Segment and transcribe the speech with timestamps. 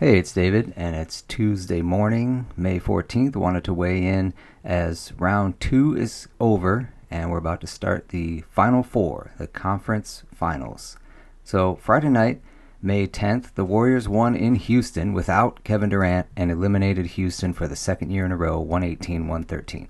[0.00, 3.34] Hey, it's David, and it's Tuesday morning, May 14th.
[3.34, 4.32] Wanted to weigh in
[4.62, 10.22] as round two is over, and we're about to start the final four, the conference
[10.32, 10.96] finals.
[11.42, 12.40] So, Friday night,
[12.80, 17.74] May 10th, the Warriors won in Houston without Kevin Durant and eliminated Houston for the
[17.74, 19.88] second year in a row, 118 113.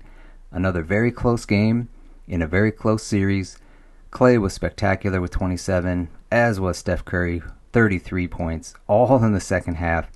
[0.49, 1.87] Another very close game
[2.27, 3.59] in a very close series.
[4.11, 9.75] Klay was spectacular with 27, as was Steph Curry, 33 points, all in the second
[9.75, 10.11] half,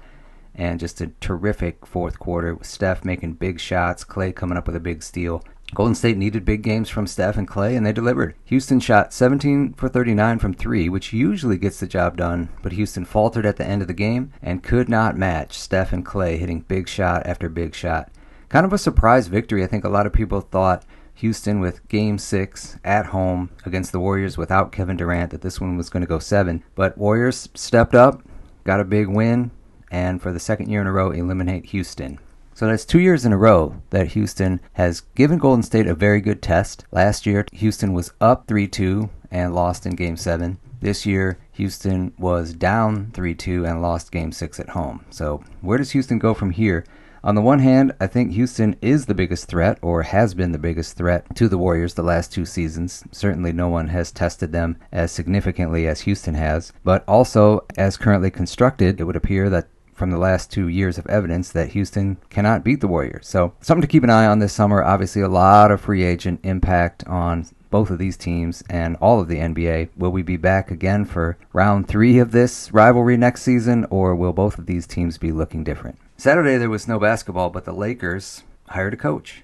[0.55, 4.75] and just a terrific fourth quarter with Steph making big shots, Klay coming up with
[4.75, 5.43] a big steal.
[5.73, 8.35] Golden State needed big games from Steph and Klay, and they delivered.
[8.45, 13.05] Houston shot 17 for 39 from three, which usually gets the job done, but Houston
[13.05, 16.61] faltered at the end of the game and could not match Steph and Klay hitting
[16.61, 18.11] big shot after big shot.
[18.49, 19.63] Kind of a surprise victory.
[19.63, 20.85] I think a lot of people thought
[21.15, 25.77] Houston with game six at home against the Warriors without Kevin Durant that this one
[25.77, 26.63] was going to go seven.
[26.75, 28.21] But Warriors stepped up,
[28.63, 29.51] got a big win,
[29.91, 32.19] and for the second year in a row, eliminate Houston.
[32.55, 36.21] So that's two years in a row that Houston has given Golden State a very
[36.21, 36.85] good test.
[36.91, 40.59] Last year, Houston was up 3 2 and lost in game seven.
[40.79, 45.03] This year, Houston was down 3 2 and lost game six at home.
[45.09, 46.85] So, where does Houston go from here?
[47.25, 50.59] On the one hand, I think Houston is the biggest threat, or has been the
[50.59, 53.05] biggest threat, to the Warriors the last two seasons.
[53.13, 56.73] Certainly, no one has tested them as significantly as Houston has.
[56.83, 61.07] But also, as currently constructed, it would appear that from the last two years of
[61.07, 63.25] evidence that Houston cannot beat the Warriors.
[63.25, 64.83] So, something to keep an eye on this summer.
[64.83, 69.29] Obviously, a lot of free agent impact on both of these teams and all of
[69.29, 69.91] the NBA.
[69.95, 74.33] Will we be back again for round three of this rivalry next season, or will
[74.33, 75.97] both of these teams be looking different?
[76.23, 79.43] Saturday there was no basketball, but the Lakers hired a coach.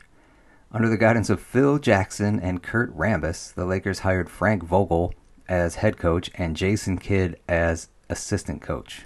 [0.71, 5.13] Under the guidance of Phil Jackson and Kurt Rambis, the Lakers hired Frank Vogel
[5.49, 9.01] as head coach and Jason Kidd as assistant coach.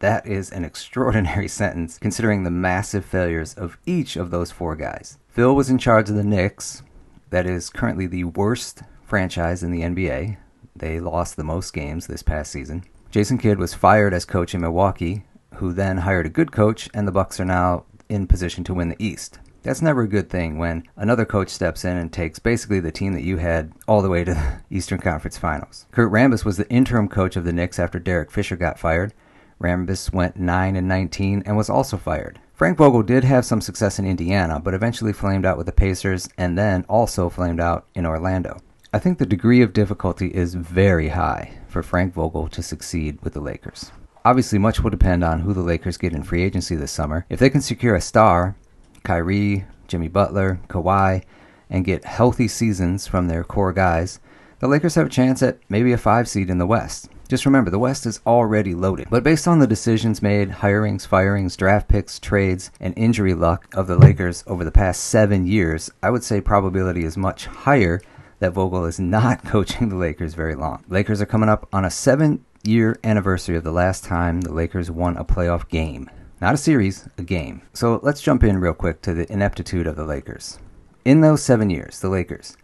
[0.00, 5.16] That is an extraordinary sentence considering the massive failures of each of those four guys.
[5.28, 6.82] Phil was in charge of the Knicks,
[7.30, 10.36] that is currently the worst franchise in the NBA.
[10.74, 12.82] They lost the most games this past season.
[13.12, 15.22] Jason Kidd was fired as coach in Milwaukee
[15.54, 18.88] who then hired a good coach, and the Bucks are now in position to win
[18.88, 19.38] the East.
[19.62, 23.14] That's never a good thing when another coach steps in and takes basically the team
[23.14, 25.86] that you had all the way to the Eastern Conference Finals.
[25.90, 29.14] Kurt Rambis was the interim coach of the Knicks after Derek Fisher got fired.
[29.58, 32.38] Rambis went 9 and 19 and was also fired.
[32.52, 36.28] Frank Vogel did have some success in Indiana, but eventually flamed out with the Pacers
[36.36, 38.60] and then also flamed out in Orlando.
[38.92, 43.32] I think the degree of difficulty is very high for Frank Vogel to succeed with
[43.32, 43.90] the Lakers.
[44.26, 47.26] Obviously, much will depend on who the Lakers get in free agency this summer.
[47.28, 48.56] If they can secure a star,
[49.02, 51.22] Kyrie, Jimmy Butler, Kawhi,
[51.68, 54.20] and get healthy seasons from their core guys,
[54.60, 57.10] the Lakers have a chance at maybe a five seed in the West.
[57.28, 59.08] Just remember, the West is already loaded.
[59.10, 63.88] But based on the decisions made, hirings, firings, draft picks, trades, and injury luck of
[63.88, 68.00] the Lakers over the past seven years, I would say probability is much higher
[68.38, 70.82] that Vogel is not coaching the Lakers very long.
[70.88, 74.90] Lakers are coming up on a seven year anniversary of the last time the Lakers
[74.90, 76.10] won a playoff game.
[76.40, 77.62] Not a series, a game.
[77.72, 80.58] So let's jump in real quick to the ineptitude of the Lakers.
[81.04, 82.56] In those seven years, the Lakers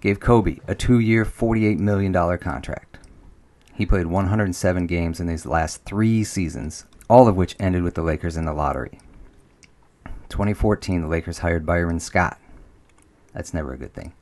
[0.00, 2.98] gave Kobe a two year, $48 million contract.
[3.74, 8.02] He played 107 games in these last three seasons, all of which ended with the
[8.02, 9.00] Lakers in the lottery.
[10.28, 12.38] 2014, the Lakers hired Byron Scott.
[13.32, 14.12] That's never a good thing.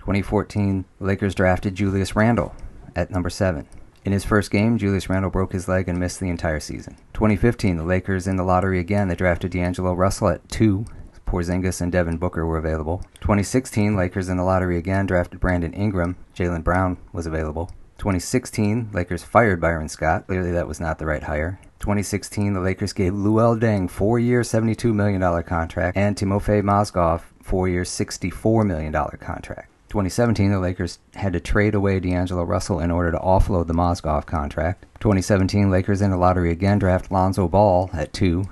[0.00, 2.54] 2014, the Lakers drafted Julius Randle
[2.96, 3.68] at number seven.
[4.08, 6.96] In his first game, Julius Randle broke his leg and missed the entire season.
[7.12, 9.08] 2015, the Lakers in the lottery again.
[9.08, 10.86] They drafted D'Angelo Russell at two.
[11.26, 13.02] Porzingis and Devin Booker were available.
[13.20, 16.16] 2016, Lakers in the lottery again drafted Brandon Ingram.
[16.34, 17.70] Jaylen Brown was available.
[17.98, 20.26] 2016, Lakers fired Byron Scott.
[20.26, 21.60] Clearly, that was not the right hire.
[21.80, 28.66] 2016, the Lakers gave Luol Deng four-year, $72 million contract, and Timofey Mozgov four-year, $64
[28.66, 29.70] million contract.
[29.88, 34.26] 2017, the Lakers had to trade away D'Angelo Russell in order to offload the Mozgov
[34.26, 34.84] contract.
[35.00, 38.44] 2017, Lakers in the lottery again draft Lonzo Ball at two.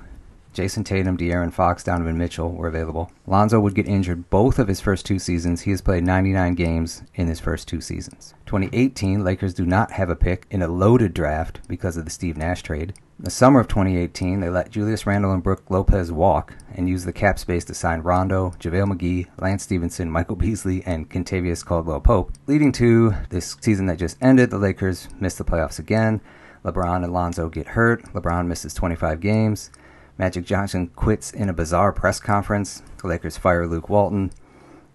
[0.57, 3.11] Jayson Tatum, De'Aaron Fox, Donovan Mitchell were available.
[3.27, 5.61] Lonzo would get injured both of his first two seasons.
[5.61, 8.33] He has played 99 games in his first two seasons.
[8.47, 12.37] 2018, Lakers do not have a pick in a loaded draft because of the Steve
[12.37, 12.95] Nash trade.
[13.19, 17.05] In The summer of 2018, they let Julius Randle and Brook Lopez walk and use
[17.05, 21.99] the cap space to sign Rondo, JaVale McGee, Lance Stephenson, Michael Beasley, and Kentavious Caldwell
[21.99, 24.49] Pope, leading to this season that just ended.
[24.49, 26.19] The Lakers miss the playoffs again.
[26.65, 28.01] LeBron and Lonzo get hurt.
[28.13, 29.69] LeBron misses 25 games.
[30.17, 32.81] Magic Johnson quits in a bizarre press conference.
[33.01, 34.31] The Lakers fire Luke Walton.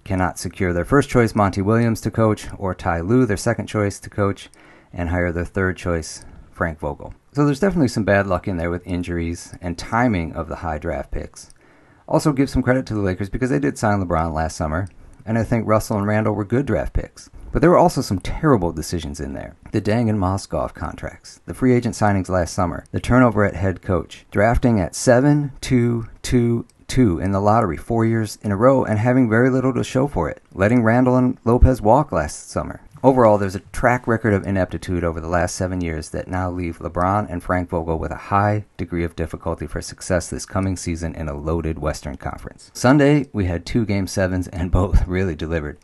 [0.04, 4.00] Cannot secure their first choice, Monty Williams, to coach, or Ty Lue, their second choice,
[4.00, 4.50] to coach,
[4.92, 7.14] and hire their third choice, Frank Vogel.
[7.32, 10.78] So there's definitely some bad luck in there with injuries and timing of the high
[10.78, 11.50] draft picks.
[12.08, 14.88] Also, give some credit to the Lakers because they did sign LeBron last summer,
[15.26, 17.30] and I think Russell and Randle were good draft picks.
[17.52, 19.56] But there were also some terrible decisions in there.
[19.72, 23.82] The Deng and Mozgov contracts, the free agent signings last summer, the turnover at head
[23.82, 28.84] coach, drafting at 7, 2, 2, 2 in the lottery four years in a row
[28.84, 32.80] and having very little to show for it, letting Randle and Lopez walk last summer.
[33.04, 36.78] Overall, there's a track record of ineptitude over the last seven years that now leave
[36.78, 41.12] LeBron and Frank Vogel with a high degree of difficulty for success this coming season
[41.16, 42.70] in a loaded Western Conference.
[42.72, 45.78] Sunday, we had two Game 7s and both really delivered.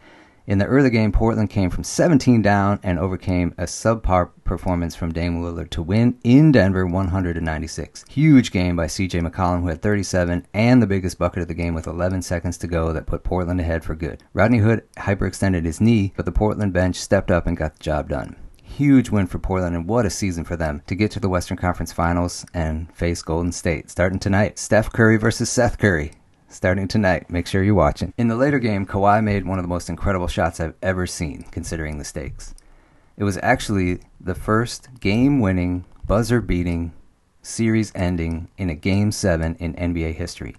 [0.49, 5.13] In the early game, Portland came from 17 down and overcame a subpar performance from
[5.13, 8.07] Dame Lillard to win in Denver 196.
[8.09, 11.75] Huge game by CJ McCollum, who had 37 and the biggest bucket of the game
[11.75, 14.25] with 11 seconds to go that put Portland ahead for good.
[14.33, 18.09] Rodney Hood hyperextended his knee, but the Portland bench stepped up and got the job
[18.09, 18.35] done.
[18.63, 21.59] Huge win for Portland, and what a season for them to get to the Western
[21.59, 24.59] Conference Finals and face Golden State starting tonight.
[24.59, 26.13] Steph Curry versus Seth Curry
[26.49, 27.31] starting tonight.
[27.31, 28.13] Make sure you're watching.
[28.17, 31.45] In the later game, Kawhi made one of the most incredible shots I've ever seen,
[31.51, 32.55] considering the stakes.
[33.17, 36.93] It was actually the first game winning, buzzer beating,
[37.43, 40.57] series ending in a game seven in NBA history.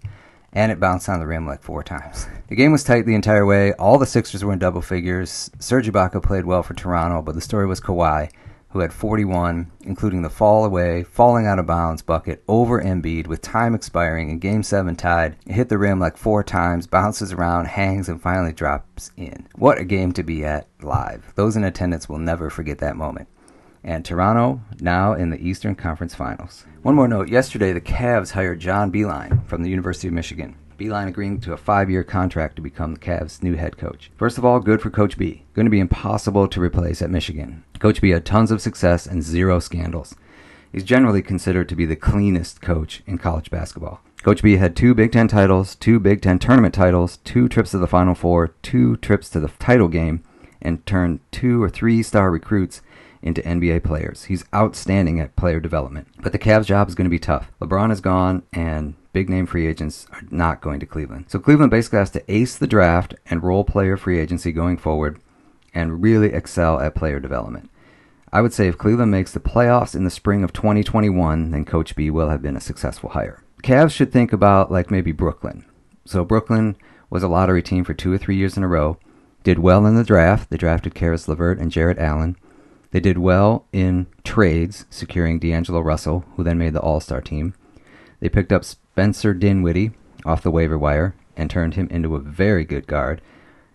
[0.51, 2.27] And it bounced on the rim like four times.
[2.49, 3.73] The game was tight the entire way.
[3.73, 5.51] All the Sixers were in double figures.
[5.59, 8.31] Serge Ibaka played well for Toronto, but the story was Kawhi
[8.71, 13.41] who had 41, including the fall away, falling out of bounds bucket over Embiid with
[13.41, 15.35] time expiring in Game 7 tied.
[15.45, 19.47] It hit the rim like four times, bounces around, hangs, and finally drops in.
[19.55, 21.33] What a game to be at live.
[21.35, 23.27] Those in attendance will never forget that moment.
[23.83, 26.65] And Toronto now in the Eastern Conference Finals.
[26.81, 30.55] One more note yesterday, the Cavs hired John Beilein from the University of Michigan.
[30.79, 34.11] Beilein agreeing to a five year contract to become the Cavs' new head coach.
[34.15, 35.43] First of all, good for Coach B.
[35.53, 37.65] Going to be impossible to replace at Michigan.
[37.79, 40.15] Coach B had tons of success and zero scandals.
[40.71, 44.01] He's generally considered to be the cleanest coach in college basketball.
[44.23, 47.77] Coach B had two Big Ten titles, two Big Ten tournament titles, two trips to
[47.77, 50.23] the Final Four, two trips to the title game,
[50.61, 52.81] and turned two or three star recruits
[53.21, 54.25] into NBA players.
[54.25, 56.07] He's outstanding at player development.
[56.21, 57.51] But the Cavs' job is going to be tough.
[57.61, 61.25] LeBron is gone, and big name free agents are not going to Cleveland.
[61.27, 65.19] So Cleveland basically has to ace the draft and role player free agency going forward
[65.73, 67.69] and really excel at player development.
[68.31, 71.95] I would say if Cleveland makes the playoffs in the spring of 2021, then Coach
[71.95, 73.43] B will have been a successful hire.
[73.63, 75.65] Cavs should think about like maybe Brooklyn.
[76.05, 76.75] So Brooklyn
[77.09, 78.97] was a lottery team for two or three years in a row,
[79.43, 80.49] did well in the draft.
[80.49, 82.35] They drafted Caris LeVert and Jarrett Allen.
[82.91, 87.55] They did well in trades, securing D'Angelo Russell, who then made the All Star team.
[88.19, 88.63] They picked up
[88.99, 89.91] Spencer Dinwiddie
[90.25, 93.21] off the waiver wire and turned him into a very good guard.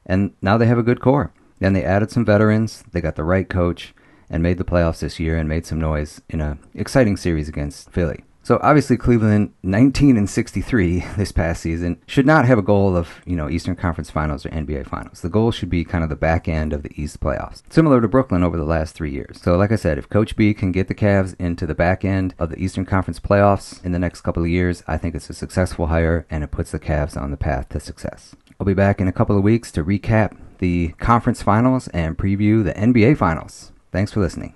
[0.04, 1.32] And now they have a good core.
[1.60, 3.94] Then they added some veterans, they got the right coach,
[4.28, 7.90] and made the playoffs this year and made some noise in an exciting series against
[7.90, 8.22] Philly.
[8.44, 13.08] So obviously Cleveland 19 and 63 this past season should not have a goal of,
[13.25, 15.23] you know, Eastern Conference Finals or NBA Finals.
[15.23, 17.62] The goal should be kind of the back end of the East playoffs.
[17.70, 19.41] Similar to Brooklyn over the last 3 years.
[19.41, 22.35] So like I said, if Coach B can get the Cavs into the back end
[22.38, 25.35] of the Eastern Conference playoffs in the next couple of years, I think it's a
[25.35, 28.37] successful hire and it puts the Cavs on the path to success.
[28.61, 32.62] I'll be back in a couple of weeks to recap the conference finals and preview
[32.62, 33.73] the NBA finals.
[33.91, 34.55] Thanks for listening.